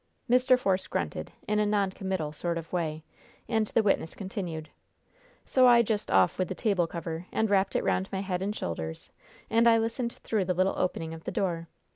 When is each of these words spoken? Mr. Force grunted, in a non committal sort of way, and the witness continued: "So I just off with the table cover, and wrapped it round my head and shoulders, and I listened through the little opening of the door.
Mr. 0.27 0.57
Force 0.57 0.87
grunted, 0.87 1.31
in 1.47 1.59
a 1.59 1.65
non 1.67 1.91
committal 1.91 2.31
sort 2.31 2.57
of 2.57 2.73
way, 2.73 3.03
and 3.47 3.67
the 3.67 3.83
witness 3.83 4.15
continued: 4.15 4.69
"So 5.45 5.67
I 5.67 5.83
just 5.83 6.09
off 6.09 6.39
with 6.39 6.47
the 6.47 6.55
table 6.55 6.87
cover, 6.87 7.27
and 7.31 7.51
wrapped 7.51 7.75
it 7.75 7.83
round 7.83 8.09
my 8.11 8.21
head 8.21 8.41
and 8.41 8.55
shoulders, 8.55 9.11
and 9.47 9.67
I 9.69 9.77
listened 9.77 10.13
through 10.13 10.45
the 10.45 10.55
little 10.55 10.73
opening 10.75 11.13
of 11.13 11.25
the 11.25 11.31
door. 11.31 11.67